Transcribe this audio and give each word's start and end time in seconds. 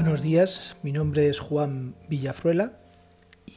Buenos 0.00 0.22
días, 0.22 0.76
mi 0.84 0.92
nombre 0.92 1.28
es 1.28 1.40
Juan 1.40 1.96
Villafruela 2.08 2.78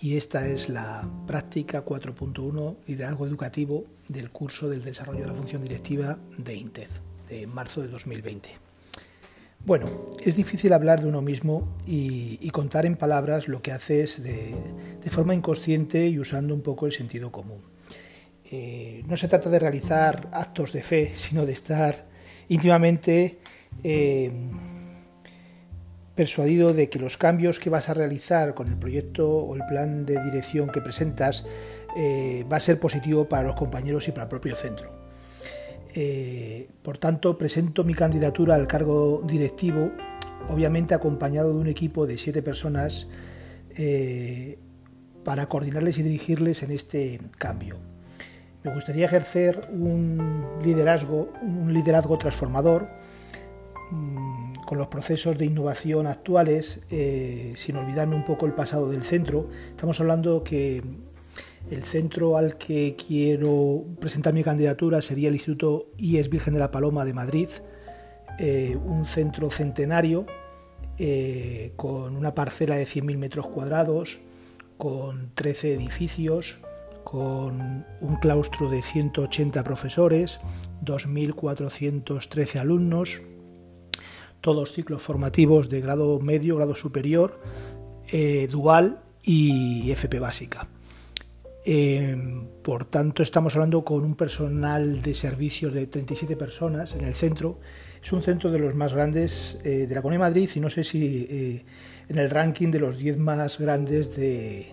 y 0.01 0.17
esta 0.17 0.47
es 0.47 0.69
la 0.69 1.07
práctica 1.27 1.85
4.1 1.85 2.77
liderazgo 2.87 3.27
educativo 3.27 3.85
del 4.07 4.31
curso 4.31 4.67
del 4.67 4.83
desarrollo 4.83 5.19
de 5.19 5.27
la 5.27 5.35
función 5.35 5.61
directiva 5.61 6.17
de 6.39 6.55
INTEF 6.55 6.89
de 7.29 7.45
marzo 7.45 7.83
de 7.83 7.89
2020. 7.89 8.49
Bueno, 9.67 10.09
es 10.25 10.35
difícil 10.35 10.73
hablar 10.73 11.01
de 11.01 11.09
uno 11.09 11.21
mismo 11.21 11.77
y, 11.85 12.49
contar 12.49 12.87
en 12.87 12.97
palabras 12.97 13.47
lo 13.47 13.61
que 13.61 13.71
haces 13.71 14.23
de, 14.23 14.55
forma 15.11 15.35
inconsciente 15.35 16.07
y 16.07 16.17
usando 16.17 16.55
un 16.55 16.61
poco 16.61 16.87
el 16.87 16.91
sentido 16.91 17.31
común. 17.31 17.61
Eh, 18.45 19.03
no 19.05 19.15
se 19.15 19.27
trata 19.27 19.51
de 19.51 19.59
realizar 19.59 20.27
actos 20.33 20.73
de 20.73 20.81
fe, 20.81 21.13
sino 21.15 21.45
de 21.45 21.53
estar 21.53 22.07
íntimamente 22.49 23.37
eh, 23.83 24.49
persuadido 26.15 26.73
de 26.73 26.89
que 26.89 26.99
los 26.99 27.17
cambios 27.17 27.59
que 27.59 27.69
vas 27.69 27.89
a 27.89 27.93
realizar 27.93 28.53
con 28.53 28.67
el 28.67 28.77
proyecto 28.77 29.29
o 29.29 29.55
el 29.55 29.61
plan 29.65 30.05
de 30.05 30.21
dirección 30.23 30.69
que 30.69 30.81
presentas 30.81 31.45
eh, 31.95 32.45
va 32.51 32.57
a 32.57 32.59
ser 32.59 32.79
positivo 32.79 33.27
para 33.27 33.43
los 33.43 33.55
compañeros 33.55 34.07
y 34.07 34.11
para 34.11 34.23
el 34.23 34.29
propio 34.29 34.55
centro. 34.55 35.01
Eh, 35.93 36.69
por 36.81 36.97
tanto, 36.97 37.37
presento 37.37 37.83
mi 37.83 37.93
candidatura 37.93 38.55
al 38.55 38.67
cargo 38.67 39.21
directivo, 39.25 39.91
obviamente 40.49 40.93
acompañado 40.93 41.53
de 41.53 41.59
un 41.59 41.67
equipo 41.67 42.07
de 42.07 42.17
siete 42.17 42.41
personas 42.41 43.07
eh, 43.75 44.57
para 45.23 45.47
coordinarles 45.47 45.97
y 45.97 46.03
dirigirles 46.03 46.63
en 46.63 46.71
este 46.71 47.19
cambio. 47.37 47.77
Me 48.63 48.73
gustaría 48.73 49.05
ejercer 49.05 49.67
un 49.71 50.45
liderazgo, 50.63 51.33
un 51.41 51.73
liderazgo 51.73 52.17
transformador 52.17 52.87
mm, 53.91 54.50
con 54.71 54.77
los 54.77 54.87
procesos 54.87 55.37
de 55.37 55.43
innovación 55.43 56.07
actuales, 56.07 56.79
eh, 56.89 57.51
sin 57.57 57.75
olvidarme 57.75 58.15
un 58.15 58.23
poco 58.23 58.45
el 58.45 58.53
pasado 58.53 58.89
del 58.89 59.03
centro. 59.03 59.49
Estamos 59.69 59.99
hablando 59.99 60.45
que 60.45 60.81
el 61.69 61.83
centro 61.83 62.37
al 62.37 62.57
que 62.57 62.95
quiero 62.95 63.83
presentar 63.99 64.33
mi 64.33 64.45
candidatura 64.45 65.01
sería 65.01 65.27
el 65.27 65.35
Instituto 65.35 65.87
IES 65.97 66.29
Virgen 66.29 66.53
de 66.53 66.61
la 66.61 66.71
Paloma 66.71 67.03
de 67.03 67.13
Madrid, 67.13 67.49
eh, 68.39 68.77
un 68.85 69.03
centro 69.03 69.49
centenario 69.49 70.25
eh, 70.97 71.73
con 71.75 72.15
una 72.15 72.33
parcela 72.33 72.75
de 72.75 72.85
100.000 72.85 73.17
metros 73.17 73.47
cuadrados, 73.47 74.21
con 74.77 75.31
13 75.35 75.73
edificios, 75.73 76.59
con 77.03 77.85
un 77.99 78.15
claustro 78.21 78.69
de 78.69 78.81
180 78.81 79.65
profesores, 79.65 80.39
2.413 80.85 82.57
alumnos, 82.57 83.21
todos 84.41 84.73
ciclos 84.73 85.01
formativos 85.01 85.69
de 85.69 85.79
grado 85.81 86.19
medio, 86.19 86.57
grado 86.57 86.75
superior, 86.75 87.39
eh, 88.11 88.47
dual 88.51 88.99
y 89.23 89.91
FP 89.91 90.19
básica. 90.19 90.67
Eh, 91.63 92.17
por 92.63 92.85
tanto, 92.85 93.21
estamos 93.21 93.53
hablando 93.55 93.85
con 93.85 94.03
un 94.03 94.15
personal 94.15 95.01
de 95.03 95.13
servicios 95.13 95.73
de 95.73 95.85
37 95.85 96.35
personas 96.35 96.95
en 96.95 97.05
el 97.05 97.13
centro. 97.13 97.59
Es 98.03 98.11
un 98.11 98.23
centro 98.23 98.51
de 98.51 98.57
los 98.57 98.73
más 98.73 98.93
grandes 98.93 99.59
eh, 99.63 99.85
de 99.87 99.95
la 99.95 100.01
Comunidad 100.01 100.25
de 100.25 100.29
Madrid 100.29 100.49
y 100.55 100.59
no 100.59 100.71
sé 100.71 100.83
si 100.83 101.63
en 102.09 102.17
el 102.17 102.29
ranking 102.31 102.71
de 102.71 102.79
los 102.79 102.97
10 102.97 103.17
más 103.19 103.59
grandes 103.59 104.15
de, 104.15 104.65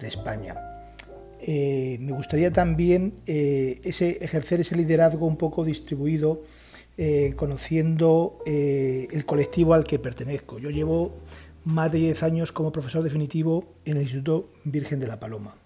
de 0.00 0.06
España. 0.08 0.56
me 1.40 2.12
gustaría 2.12 2.52
también 2.52 3.14
ese, 3.24 4.18
ejercer 4.20 4.60
ese 4.60 4.74
liderazgo 4.74 5.26
un 5.26 5.36
poco 5.36 5.64
distribuido 5.64 6.42
eh, 6.98 7.34
conociendo 7.36 8.38
eh, 8.46 9.08
el 9.10 9.26
colectivo 9.26 9.74
al 9.74 9.84
que 9.84 9.98
pertenezco. 9.98 10.58
Yo 10.58 10.70
llevo 10.70 11.12
más 11.64 11.92
de 11.92 11.98
10 11.98 12.22
años 12.22 12.52
como 12.52 12.72
profesor 12.72 13.02
definitivo 13.02 13.64
en 13.84 13.96
el 13.96 14.04
Instituto 14.04 14.48
Virgen 14.64 15.00
de 15.00 15.06
la 15.06 15.20
Paloma. 15.20 15.56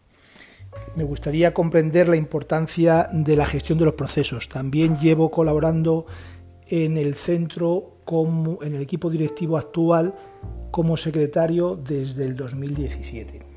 Me 0.96 1.04
gustaría 1.04 1.54
comprender 1.54 2.08
la 2.08 2.16
importancia 2.16 3.08
de 3.12 3.36
la 3.36 3.46
gestión 3.46 3.78
de 3.78 3.84
los 3.84 3.94
procesos. 3.94 4.48
También 4.48 4.96
llevo 4.98 5.30
colaborando 5.30 6.06
en 6.68 6.96
el 6.96 7.14
centro, 7.14 7.98
como, 8.04 8.62
en 8.62 8.74
el 8.74 8.82
equipo 8.82 9.10
directivo 9.10 9.56
actual, 9.56 10.14
como 10.70 10.96
secretario 10.96 11.76
desde 11.76 12.24
el 12.24 12.36
2017. 12.36 13.49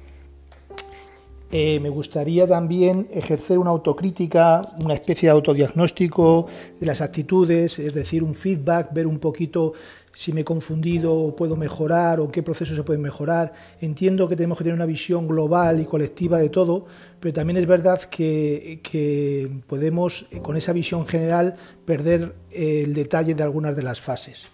Eh, 1.56 1.80
me 1.80 1.90
gustaría 1.90 2.48
también 2.48 3.08
ejercer 3.12 3.60
una 3.60 3.70
autocrítica, 3.70 4.64
una 4.82 4.96
especie 4.96 5.28
de 5.28 5.34
autodiagnóstico 5.34 6.48
de 6.80 6.86
las 6.88 7.00
actitudes, 7.00 7.78
es 7.78 7.94
decir, 7.94 8.24
un 8.24 8.34
feedback, 8.34 8.92
ver 8.92 9.06
un 9.06 9.20
poquito 9.20 9.74
si 10.16 10.34
me 10.34 10.42
he 10.42 10.44
confundido 10.44 11.14
o 11.14 11.36
puedo 11.36 11.56
mejorar 11.56 12.20
o 12.20 12.32
qué 12.32 12.42
procesos 12.42 12.76
se 12.76 12.82
pueden 12.82 13.04
mejorar. 13.04 13.54
Entiendo 13.82 14.28
que 14.28 14.36
tenemos 14.36 14.58
que 14.58 14.64
tener 14.64 14.74
una 14.74 14.88
visión 14.88 15.28
global 15.28 15.80
y 15.80 15.86
colectiva 15.86 16.40
de 16.40 16.50
todo, 16.50 16.88
pero 17.20 17.36
también 17.36 17.58
es 17.58 17.68
verdad 17.68 18.02
que, 18.02 19.62
podemos, 19.68 20.26
eh, 20.32 20.40
con 20.40 20.58
esa 20.58 20.74
visión 20.74 21.06
general, 21.06 21.56
perder 21.86 22.34
eh, 22.50 22.82
el 22.84 22.96
detalle 22.96 23.36
de 23.36 23.44
algunas 23.44 23.76
de 23.76 23.84
las 23.84 24.02
fases. 24.02 24.48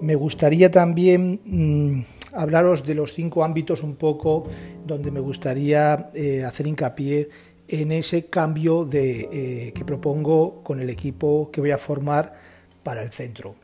Me 0.00 0.14
gustaría 0.14 0.70
también... 0.70 1.42
Mm, 1.44 2.23
hablaros 2.34 2.84
de 2.84 2.94
los 2.94 3.12
cinco 3.12 3.44
ámbitos 3.44 3.82
un 3.82 3.96
poco 3.96 4.48
donde 4.86 5.10
me 5.10 5.20
gustaría 5.20 6.10
eh, 6.14 6.44
hacer 6.44 6.66
hincapié 6.66 7.28
en 7.68 7.92
ese 7.92 8.26
cambio 8.26 8.84
de, 8.84 9.28
eh, 9.32 9.72
que 9.74 9.84
propongo 9.84 10.62
con 10.62 10.80
el 10.80 10.90
equipo 10.90 11.50
que 11.50 11.60
voy 11.60 11.70
a 11.70 11.78
formar 11.78 12.34
para 12.82 13.02
el 13.02 13.10
centro. 13.10 13.54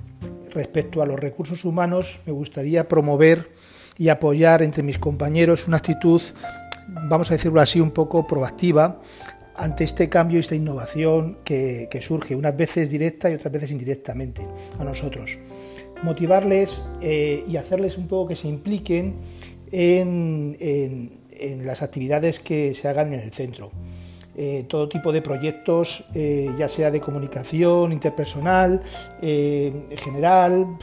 Respecto 0.53 1.03
a 1.03 1.07
los 1.07 1.21
recursos 1.21 1.65
humanos, 1.65 2.21
me 2.27 2.33
gustaría 2.33 2.89
promover 2.89 3.51
y 3.99 4.09
apoyar 4.09 4.63
entre 4.63 4.83
mis 4.83 4.99
compañeros 4.99 5.69
una 5.69 5.77
actitud, 5.77 6.23
vamos 7.09 7.31
a 7.31 7.35
decirlo 7.35 7.61
así, 7.61 7.81
un 7.81 7.91
poco 7.91 8.27
proactiva 8.27 9.01
ante 9.55 9.85
este 9.85 10.09
cambio 10.09 10.39
y 10.39 10.41
esta 10.41 10.55
innovación 10.55 11.41
que, 11.45 11.89
que 11.91 12.01
surge, 12.01 12.35
unas 12.35 12.57
veces 12.57 12.89
directa 12.89 13.31
y 13.31 13.35
otras 13.35 13.53
veces 13.53 13.71
indirectamente 13.71 14.47
a 14.79 14.85
nosotros 14.85 15.39
motivarles 16.03 16.83
eh, 17.01 17.45
y 17.47 17.57
hacerles 17.57 17.99
un 17.99 18.09
poco 18.09 18.29
que 18.29 18.37
se 18.37 18.49
impliquen 18.49 19.17
en, 19.71 21.19
las 21.65 21.83
actividades 21.83 22.39
que 22.39 22.75
se 22.75 22.89
hagan 22.89 23.15
en 23.15 23.21
el 23.21 23.33
centro. 23.33 23.71
Eh, 24.37 24.65
todo 24.69 24.89
tipo 24.89 25.11
de 25.11 25.23
proyectos, 25.23 26.05
eh, 26.15 26.51
ya 26.59 26.69
sea 26.69 26.91
de 26.91 27.01
comunicación 27.01 27.93
interpersonal, 27.93 28.83
general, 29.21 30.79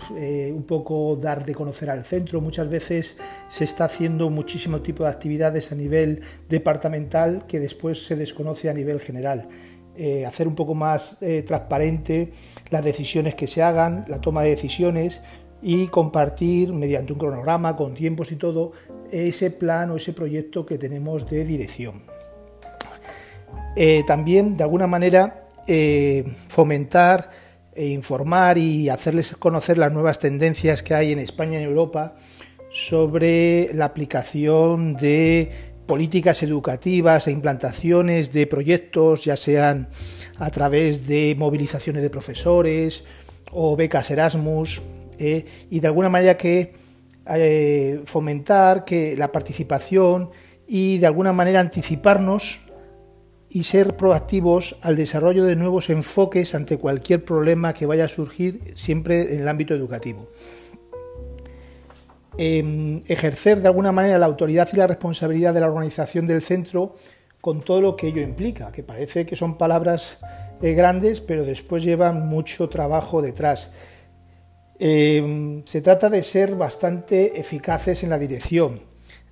un 0.51 0.63
poco 0.67 1.15
dar 1.15 1.45
de 1.45 1.53
conocer 1.53 1.89
al 1.89 2.05
centro. 2.05 2.41
Muchas 2.41 2.69
veces 2.69 3.17
se 3.49 3.63
está 3.63 3.85
haciendo 3.85 4.29
muchísimo 4.29 4.81
tipo 4.81 5.03
de 5.03 5.09
actividades 5.09 5.71
a 5.71 5.75
nivel 5.75 6.21
departamental 6.49 7.45
que 7.47 7.59
después 7.59 8.05
se 8.05 8.15
desconoce 8.15 8.69
a 8.69 8.73
nivel 8.73 8.99
general. 8.99 9.47
Eh, 9.99 10.27
hacer 10.27 10.47
un 10.47 10.53
poco 10.53 10.75
más 10.75 11.17
eh, 11.21 11.41
transparente 11.41 12.31
las 12.69 12.85
decisiones 12.85 13.33
que 13.33 13.47
se 13.47 13.63
hagan, 13.63 14.05
la 14.07 14.21
toma 14.21 14.43
de 14.43 14.51
decisiones 14.51 15.21
y 15.59 15.87
compartir 15.87 16.71
mediante 16.71 17.13
un 17.13 17.19
cronograma 17.19 17.75
con 17.75 17.95
tiempos 17.95 18.31
y 18.31 18.35
todo 18.35 18.73
ese 19.11 19.49
plan 19.49 19.89
o 19.89 19.95
ese 19.95 20.13
proyecto 20.13 20.67
que 20.67 20.77
tenemos 20.77 21.27
de 21.27 21.45
dirección. 21.45 22.03
Eh, 23.75 24.03
también 24.05 24.55
de 24.55 24.63
alguna 24.63 24.85
manera 24.85 25.43
fomentar 26.47 27.29
e 27.73 27.87
informar 27.87 28.57
y 28.57 28.89
hacerles 28.89 29.35
conocer 29.35 29.77
las 29.79 29.91
nuevas 29.91 30.19
tendencias 30.19 30.83
que 30.83 30.93
hay 30.93 31.11
en 31.11 31.19
España 31.19 31.59
y 31.59 31.63
en 31.63 31.69
Europa 31.69 32.13
sobre 32.69 33.73
la 33.73 33.85
aplicación 33.85 34.95
de 34.95 35.66
políticas 35.87 36.43
educativas 36.43 37.27
e 37.27 37.31
implantaciones 37.31 38.31
de 38.31 38.45
proyectos, 38.45 39.25
ya 39.25 39.37
sean 39.37 39.89
a 40.37 40.51
través 40.51 41.07
de 41.07 41.35
movilizaciones 41.37 42.03
de 42.03 42.09
profesores 42.09 43.05
o 43.51 43.75
becas 43.75 44.11
Erasmus, 44.11 44.81
eh, 45.17 45.45
y 45.69 45.79
de 45.79 45.87
alguna 45.87 46.09
manera 46.09 46.37
que 46.37 46.73
eh, 47.25 48.01
fomentar 48.05 48.85
que 48.85 49.15
la 49.17 49.31
participación 49.31 50.29
y 50.67 50.97
de 50.99 51.07
alguna 51.07 51.33
manera 51.33 51.59
anticiparnos 51.59 52.59
y 53.49 53.63
ser 53.63 53.95
proactivos 53.95 54.75
al 54.81 54.97
desarrollo 54.97 55.45
de 55.45 55.55
nuevos 55.55 55.89
enfoques 55.89 56.53
ante 56.53 56.77
cualquier 56.77 57.23
problema 57.23 57.73
que 57.73 57.85
vaya 57.85 58.05
a 58.05 58.09
surgir 58.09 58.73
siempre 58.75 59.33
en 59.33 59.41
el 59.41 59.47
ámbito 59.47 59.73
educativo. 59.73 60.29
Em, 62.39 63.01
ejercer 63.07 63.61
de 63.63 63.67
alguna 63.67 63.91
manera 63.91 64.19
la 64.19 64.27
autoridad 64.27 64.69
y 64.71 64.77
la 64.77 64.85
responsabilidad 64.85 65.55
de 65.55 65.61
la 65.61 65.67
organización 65.67 66.27
del 66.27 66.43
centro 66.43 66.93
con 67.41 67.61
todo 67.61 67.81
lo 67.81 67.95
que 67.95 68.07
ello 68.07 68.21
implica, 68.21 68.71
que 68.71 68.83
parece 68.83 69.25
que 69.25 69.35
son 69.35 69.57
palabras 69.57 70.19
eh, 70.61 70.73
grandes, 70.73 71.19
pero 71.19 71.43
después 71.43 71.83
llevan 71.83 72.27
mucho 72.27 72.69
trabajo 72.69 73.23
detrás. 73.23 73.71
Em, 74.77 75.63
se 75.65 75.81
trata 75.81 76.11
de 76.11 76.21
ser 76.21 76.55
bastante 76.55 77.39
eficaces 77.39 78.03
en 78.03 78.11
la 78.11 78.19
dirección, 78.19 78.79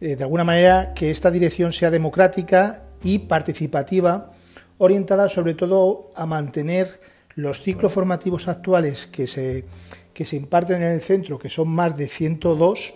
eh, 0.01 0.15
de 0.15 0.23
alguna 0.23 0.43
manera 0.43 0.93
que 0.95 1.11
esta 1.11 1.29
dirección 1.29 1.71
sea 1.71 1.91
democrática 1.91 2.85
y 3.03 3.19
participativa, 3.19 4.31
orientada 4.79 5.29
sobre 5.29 5.53
todo 5.53 6.11
a 6.15 6.25
mantener 6.25 6.99
Los 7.35 7.61
ciclos 7.61 7.93
formativos 7.93 8.47
actuales 8.47 9.07
que 9.07 9.27
se, 9.27 9.65
que 10.13 10.25
se 10.25 10.37
imparten 10.37 10.81
en 10.81 10.91
el 10.91 11.01
centro, 11.01 11.37
que 11.37 11.49
son 11.49 11.67
más 11.69 11.97
de 11.97 12.07
102, 12.07 12.93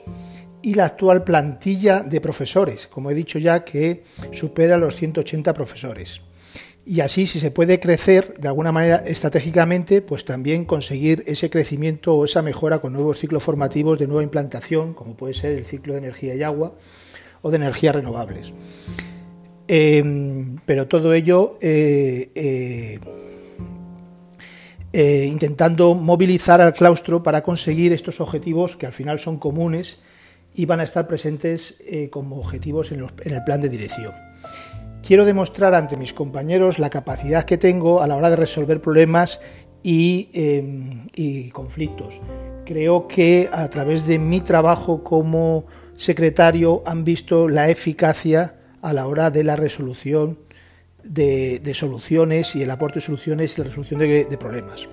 y 0.62 0.74
la 0.74 0.86
actual 0.86 1.24
plantilla 1.24 2.02
de 2.02 2.22
profesores, 2.22 2.88
como 2.88 3.12
he 3.12 3.14
dicho 3.14 3.40
ya, 3.40 3.64
que 3.64 4.04
supera 4.32 4.78
los 4.78 4.96
180 4.96 5.54
profesores. 5.54 6.22
Y 6.86 7.02
así, 7.02 7.28
si 7.28 7.40
se 7.40 7.52
puede 7.52 7.80
crecer 7.80 8.34
de 8.40 8.48
alguna 8.48 8.72
manera 8.72 8.98
estratégicamente, 8.98 10.02
pues 10.02 10.26
también 10.26 10.66
conseguir 10.66 11.24
ese 11.28 11.50
crecimiento 11.50 12.16
o 12.16 12.26
esa 12.26 12.42
mejora 12.42 12.80
con 12.80 12.94
nuevos 12.94 13.20
ciclos 13.20 13.44
formativos 13.44 14.00
de 14.00 14.08
nueva 14.08 14.24
implantación, 14.24 14.94
como 14.94 15.16
puede 15.16 15.34
ser 15.34 15.52
el 15.52 15.66
ciclo 15.66 15.94
de 15.94 16.00
energía 16.00 16.34
y 16.36 16.44
agua 16.44 16.76
o 17.42 17.52
de 17.52 17.58
energías 17.58 17.96
renovables. 17.96 18.54
Em, 19.68 20.58
pero 20.66 20.88
todo 20.88 21.14
ello 21.14 21.60
eh, 21.62 22.32
eh, 22.34 23.00
eh, 25.00 25.26
intentando 25.26 25.96
movilizar 25.96 26.60
al 26.60 26.74
claustro 26.74 27.24
para 27.24 27.42
conseguir 27.42 27.94
estos 27.94 28.20
objetivos 28.20 28.76
que 28.76 28.86
al 28.86 28.92
final 28.92 29.18
son 29.18 29.38
comunes 29.38 30.00
y 30.54 30.66
van 30.66 30.82
a 30.82 30.84
estar 30.84 31.08
presentes 31.08 31.82
como 32.12 32.38
objetivos 32.38 32.92
en, 32.92 33.00
el 33.00 33.44
plan 33.46 33.62
de 33.62 33.70
dirección. 33.70 34.12
Quiero 35.02 35.24
demostrar 35.24 35.74
ante 35.74 35.96
mis 35.96 36.12
compañeros 36.12 36.80
la 36.80 36.90
capacidad 36.90 37.46
que 37.46 37.58
tengo 37.58 38.02
a 38.02 38.08
la 38.08 38.18
hora 38.18 38.30
de 38.30 38.36
resolver 38.36 38.82
problemas 38.82 39.40
y, 39.84 40.30
em, 40.34 41.08
y 41.16 41.50
conflictos. 41.52 42.20
Creo 42.66 43.08
que 43.08 43.50
a 43.54 43.70
través 43.70 44.06
de 44.06 44.20
mi 44.20 44.42
trabajo 44.42 45.02
como 45.02 45.66
secretario 45.96 46.84
han 46.86 47.06
visto 47.06 47.48
la 47.48 47.70
eficacia 47.70 48.56
a 48.82 48.92
la 48.92 49.08
hora 49.08 49.32
de 49.32 49.46
la 49.46 49.56
resolución 49.56 50.40
de, 51.04 51.72
soluciones 51.74 52.56
y 52.56 52.64
el 52.64 52.72
aporte 52.72 52.96
de 52.96 53.02
soluciones 53.02 53.54
y 53.54 53.62
la 53.62 53.64
resolución 53.66 54.00
de, 54.00 54.38
problemas. 54.40 54.88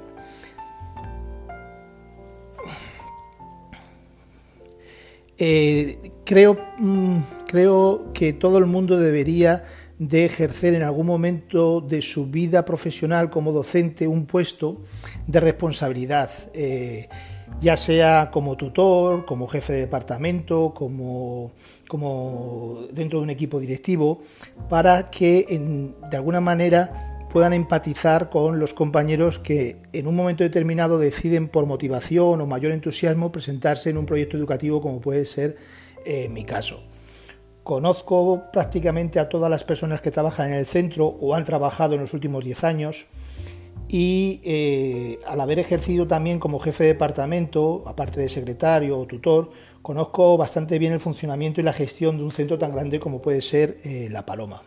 Eh, 5.38 6.12
creo, 6.24 6.58
mm, 6.78 7.18
creo 7.46 8.12
que 8.14 8.32
todo 8.32 8.58
el 8.58 8.66
mundo 8.66 8.98
debería 8.98 9.64
de 9.98 10.24
ejercer 10.24 10.74
en 10.74 10.82
algún 10.82 11.06
momento 11.06 11.80
de 11.80 12.02
su 12.02 12.26
vida 12.26 12.64
profesional 12.64 13.30
como 13.30 13.52
docente 13.52 14.06
un 14.06 14.26
puesto 14.26 14.82
de 15.26 15.40
responsabilidad. 15.40 16.30
Eh, 16.52 17.08
ya 17.60 17.76
sea 17.76 18.30
como 18.30 18.56
tutor, 18.56 19.24
como 19.24 19.48
jefe 19.48 19.72
de 19.72 19.80
departamento, 19.80 20.74
como, 20.74 21.52
dentro 22.92 23.18
de 23.18 23.24
un 23.24 23.30
equipo 23.30 23.60
directivo, 23.60 24.20
para 24.68 25.06
que 25.06 25.46
de 26.10 26.16
alguna 26.16 26.40
manera 26.40 27.16
puedan 27.30 27.52
empatizar 27.52 28.30
con 28.30 28.58
los 28.58 28.72
compañeros 28.72 29.38
que 29.38 29.82
en 29.92 30.06
un 30.06 30.16
momento 30.16 30.44
determinado 30.44 30.98
deciden 30.98 31.48
por 31.48 31.66
motivación 31.66 32.40
o 32.40 32.46
mayor 32.46 32.72
entusiasmo 32.72 33.32
presentarse 33.32 33.90
en 33.90 33.98
un 33.98 34.06
proyecto 34.06 34.36
educativo 34.36 34.80
como 34.80 35.00
puede 35.00 35.26
ser 35.26 35.56
eh, 36.04 36.28
mi 36.28 36.44
caso. 36.44 36.82
Conozco 37.62 38.44
prácticamente 38.52 39.18
a 39.18 39.28
todas 39.28 39.50
las 39.50 39.64
personas 39.64 40.00
que 40.00 40.12
trabajan 40.12 40.48
en 40.48 40.54
el 40.54 40.66
centro 40.66 41.06
o 41.06 41.34
han 41.34 41.44
trabajado 41.44 41.94
en 41.94 42.00
los 42.02 42.14
últimos 42.14 42.44
10 42.44 42.64
años 42.64 43.06
y 43.88 44.40
eh, 44.44 45.18
al 45.26 45.40
haber 45.40 45.58
ejercido 45.58 46.06
también 46.06 46.40
como 46.40 46.58
jefe 46.58 46.84
de 46.84 46.92
departamento, 46.94 47.84
aparte 47.86 48.20
de 48.20 48.28
secretario 48.28 48.98
o 48.98 49.06
tutor, 49.06 49.50
conozco 49.82 50.36
bastante 50.36 50.78
bien 50.78 50.92
el 50.92 51.00
funcionamiento 51.00 51.60
y 51.60 51.64
la 51.64 51.72
gestión 51.72 52.16
de 52.16 52.24
un 52.24 52.32
centro 52.32 52.58
tan 52.58 52.72
grande 52.72 52.98
como 52.98 53.22
puede 53.22 53.42
ser 53.42 53.78
eh, 53.84 54.08
La 54.10 54.26
Paloma. 54.26 54.62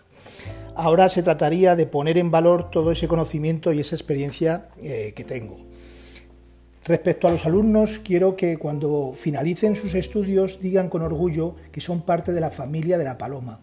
Ahora 0.75 1.09
se 1.09 1.23
trataría 1.23 1.75
de 1.75 1.85
poner 1.85 2.17
en 2.17 2.31
valor 2.31 2.69
todo 2.71 2.91
ese 2.91 3.09
conocimiento 3.09 3.73
y 3.73 3.81
esa 3.81 3.95
experiencia 3.95 4.69
eh, 4.81 5.11
que 5.13 5.25
tengo. 5.25 5.57
Respecto 6.85 7.27
a 7.27 7.31
los 7.31 7.45
alumnos, 7.45 7.99
quiero 7.99 8.37
que 8.37 8.57
cuando 8.57 9.11
finalicen 9.13 9.75
sus 9.75 9.93
estudios 9.95 10.61
digan 10.61 10.89
con 10.89 11.01
orgullo 11.01 11.55
que 11.73 11.81
son 11.81 12.01
parte 12.01 12.31
de 12.31 12.39
la 12.39 12.51
familia 12.51 12.97
de 12.97 13.03
La 13.03 13.17
Paloma 13.17 13.59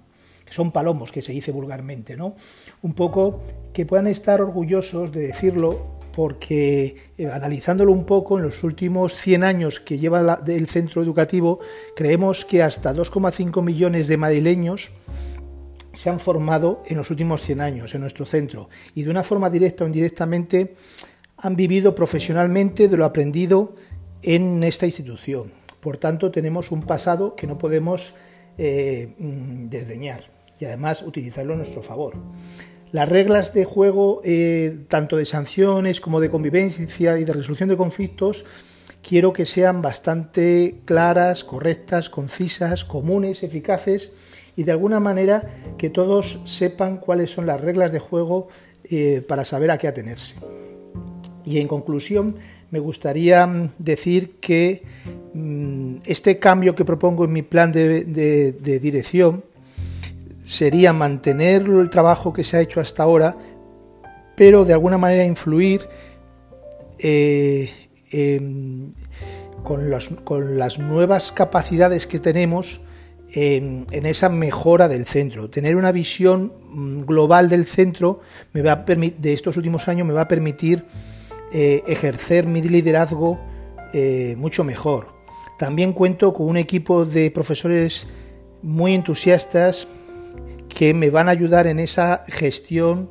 son 0.51 0.73
palomos, 0.73 1.13
que 1.13 1.23
se 1.23 1.33
dice 1.33 1.53
vulgarmente, 1.53 2.17
¿no? 2.17 2.35
Un 2.83 2.95
poco 2.95 3.41
que 3.73 3.87
puedan 3.87 4.07
estar 4.07 4.41
orgullosos 4.41 5.13
de 5.13 5.29
decirlo 5.29 5.97
porque 6.17 6.97
eh, 7.19 7.27
analizándolo 7.27 7.93
un 7.93 8.07
poco, 8.07 8.39
en 8.39 8.45
los 8.45 8.65
últimos 8.65 9.15
100 9.15 9.45
años 9.45 9.81
que 9.81 9.99
lleva 9.99 10.41
el 10.47 10.67
centro 10.67 11.03
educativo, 11.03 11.61
creemos 11.95 12.47
que 12.47 12.63
hasta 12.63 12.95
2,5 12.95 13.63
millones 13.63 14.09
de 14.09 14.17
madrileños 14.17 14.93
se 15.93 16.09
han 16.09 16.19
formado 16.19 16.83
en 16.87 16.97
los 16.97 17.11
últimos 17.11 17.43
100 17.43 17.61
años 17.61 17.95
en 17.95 18.01
nuestro 18.01 18.25
centro 18.25 18.69
y 18.95 19.03
de 19.03 19.11
una 19.11 19.23
forma 19.23 19.51
directa 19.51 19.85
o 19.85 19.87
indirectamente 19.87 20.75
han 21.37 21.55
vivido 21.55 21.95
profesionalmente 21.95 22.89
de 22.89 22.97
lo 22.97 23.05
aprendido 23.05 23.75
en 24.23 24.63
esta 24.63 24.87
institución. 24.87 25.53
Por 25.81 25.99
tanto, 25.99 26.31
tenemos 26.31 26.73
un 26.73 26.83
pasado 26.83 27.37
que 27.37 27.47
no 27.47 27.59
podemos 27.59 28.15
eh, 28.59 29.15
mm, 29.19 29.69
desdeñar 29.69 30.31
y 30.59 30.65
además 30.65 31.03
utilizarlo 31.03 31.55
a 31.55 31.57
nuestro 31.57 31.83
favor. 31.83 32.15
Las 32.93 33.09
reglas 33.09 33.53
de 33.53 33.65
juego, 33.65 34.21
eh, 34.25 34.85
tanto 34.89 35.17
de 35.17 35.27
sanciones 35.27 36.01
como 36.01 36.21
de 36.21 36.31
convivencia 36.31 37.19
y 37.19 37.25
de 37.25 37.33
resolución 37.33 37.69
de 37.69 37.77
conflictos, 37.77 38.45
quiero 39.03 39.33
que 39.33 39.45
sean 39.45 39.83
bastante 39.83 40.81
claras, 40.85 41.45
correctas, 41.45 42.09
concisas, 42.09 42.85
comunes, 42.85 43.43
eficaces 43.43 44.13
y 44.57 44.63
de 44.65 44.73
alguna 44.73 45.01
manera 45.01 45.43
que 45.79 45.91
todos 45.91 46.41
sepan 46.45 46.97
cuáles 46.99 47.31
son 47.31 47.47
las 47.47 47.61
reglas 47.61 47.93
de 47.93 47.99
juego 47.99 48.49
eh, 48.89 49.23
para 49.27 49.45
saber 49.45 49.71
a 49.71 49.79
qué 49.79 49.89
atenerse. 49.89 50.37
Y 51.47 51.59
en 51.59 51.69
conclusión, 51.69 52.37
me 52.71 52.81
gustaría 52.81 53.47
mm, 53.47 53.71
decir 53.79 54.33
que 54.41 54.83
mm, 55.33 55.97
este 56.05 56.39
cambio 56.39 56.75
que 56.75 56.85
propongo 56.85 57.25
en 57.25 57.33
mi 57.33 57.43
plan 57.43 57.73
de 57.73 58.79
dirección, 58.83 59.43
sería 60.47 60.93
mantener 60.93 61.63
el 61.63 61.91
trabajo 61.91 62.33
que 62.33 62.45
se 62.45 62.57
ha 62.57 62.61
hecho 62.61 62.81
hasta 62.81 63.03
ahora, 63.03 63.37
pero 64.37 64.65
de 64.65 64.73
alguna 64.73 64.97
manera 64.97 65.25
influir 65.25 65.89
eh, 66.99 67.73
con, 69.65 69.91
las 69.91 70.79
nuevas 70.79 71.33
capacidades 71.33 72.07
que 72.07 72.21
tenemos 72.21 72.81
en, 73.33 73.87
esa 73.91 74.29
mejora 74.29 74.87
del 74.87 75.05
centro. 75.05 75.51
Tener 75.51 75.75
una 75.75 75.91
visión 75.91 76.53
mm, 76.71 77.01
global 77.01 77.49
del 77.49 77.67
centro 77.67 78.21
me 78.53 78.63
va 78.63 78.77
de 78.87 79.33
estos 79.33 79.57
últimos 79.57 79.89
años 79.89 80.07
me 80.07 80.13
va 80.13 80.23
a 80.23 80.29
permitir 80.29 80.85
eh, 81.53 81.85
ejercer 81.87 82.47
mi 82.47 82.61
liderazgo 82.61 83.39
eh, 83.93 84.35
mucho 84.37 84.65
mejor. 84.65 85.15
También 85.59 85.93
cuento 85.93 86.35
con 86.35 86.49
un 86.49 86.57
equipo 86.57 87.05
de 87.05 87.31
profesores 87.31 88.09
muy 88.63 88.95
entusiastas, 88.95 89.87
que 90.69 90.93
me 90.93 91.09
van 91.09 91.29
a 91.29 91.31
ayudar 91.31 91.67
en 91.67 91.79
esa 91.79 92.25
gestión 92.27 93.09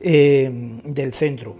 eh, 0.00 0.80
del 0.84 1.12
centro. 1.12 1.56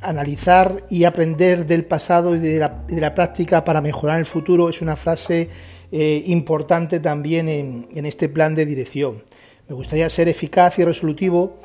Analizar 0.00 0.84
y 0.90 1.04
aprender 1.04 1.66
del 1.66 1.84
pasado 1.84 2.34
y 2.34 2.38
de 2.38 2.58
la, 2.58 3.14
práctica 3.14 3.64
para 3.64 3.80
mejorar 3.80 4.18
el 4.18 4.24
futuro 4.24 4.68
es 4.68 4.80
una 4.80 4.96
frase 4.96 5.50
importante 5.90 6.98
también 6.98 7.48
en, 7.48 8.06
este 8.06 8.28
plan 8.28 8.54
de 8.54 8.66
dirección. 8.66 9.22
Me 9.68 9.74
gustaría 9.74 10.08
ser 10.08 10.28
eficaz 10.28 10.78
y 10.78 10.84
resolutivo 10.84 11.58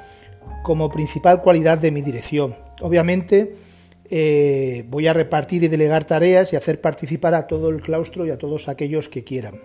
como 0.63 0.89
principal 0.89 1.41
cualidad 1.41 1.77
de 1.77 1.91
mi 1.91 2.01
dirección. 2.01 2.55
Obviamente 2.81 3.53
voy 4.89 5.07
a 5.07 5.13
repartir 5.13 5.63
y 5.63 5.67
delegar 5.67 6.03
tareas 6.03 6.53
y 6.53 6.55
hacer 6.55 6.79
participar 6.81 7.33
a 7.33 7.47
todo 7.47 7.69
el 7.69 7.81
claustro 7.81 8.27
y 8.27 8.29
a 8.29 8.37
todos 8.37 8.67
aquellos 8.67 9.09
que 9.09 9.23
quieran 9.23 9.55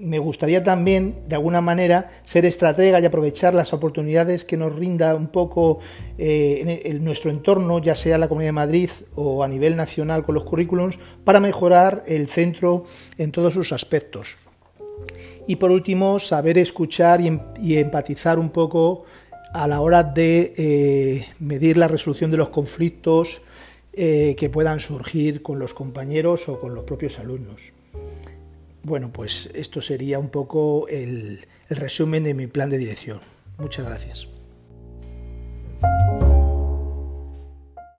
me 0.00 0.18
gustaría 0.18 0.64
también, 0.64 1.22
de 1.28 1.36
alguna 1.36 1.60
manera, 1.60 2.10
ser 2.24 2.44
estratega 2.44 3.00
y 3.00 3.04
aprovechar 3.04 3.54
las 3.54 3.72
oportunidades 3.72 4.44
que 4.44 4.56
nos 4.56 4.74
rinda 4.74 5.14
un 5.14 5.28
poco 5.28 5.80
eh, 6.18 6.82
en, 6.84 7.04
nuestro 7.04 7.30
entorno, 7.30 7.78
ya 7.78 7.94
sea 7.94 8.18
la 8.18 8.28
Comunidad 8.28 8.48
de 8.48 8.52
Madrid 8.52 8.90
o 9.14 9.44
a 9.44 9.48
nivel 9.48 9.76
nacional 9.76 10.24
con 10.24 10.34
los 10.34 10.44
currículums, 10.44 10.98
para 11.24 11.40
mejorar 11.40 12.02
el 12.06 12.28
centro 12.28 12.84
en 13.18 13.30
todos 13.30 13.54
sus 13.54 13.72
aspectos. 13.72 14.36
Y 15.50 15.56
por 15.56 15.72
último, 15.72 16.20
saber 16.20 16.58
escuchar 16.58 17.20
y, 17.20 17.26
em, 17.26 17.40
empatizar 17.58 18.38
un 18.38 18.50
poco 18.50 19.04
a 19.52 19.66
la 19.66 19.80
hora 19.80 20.04
de 20.04 20.52
eh, 20.56 21.26
medir 21.40 21.76
la 21.76 21.88
resolución 21.88 22.30
de 22.30 22.36
los 22.36 22.50
conflictos 22.50 23.42
eh, 23.92 24.36
que 24.38 24.48
puedan 24.48 24.78
surgir 24.78 25.42
con 25.42 25.58
los 25.58 25.74
compañeros 25.74 26.48
o 26.48 26.60
con 26.60 26.72
los 26.76 26.84
propios 26.84 27.18
alumnos. 27.18 27.72
Bueno, 28.84 29.10
pues 29.12 29.50
esto 29.52 29.80
sería 29.80 30.20
un 30.20 30.28
poco 30.28 30.86
el, 30.86 31.40
resumen 31.68 32.22
de 32.22 32.34
mi 32.34 32.46
plan 32.46 32.70
de 32.70 32.78
dirección. 32.78 33.18
Muchas 33.58 33.84
gracias. 33.84 34.28